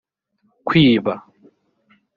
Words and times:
kwiba 0.67 1.13